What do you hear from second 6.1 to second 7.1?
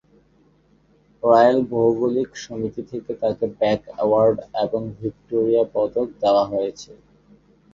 দেওয়া হয়েছে।